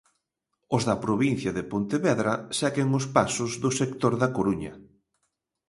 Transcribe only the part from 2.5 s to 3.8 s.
seguen os pasos do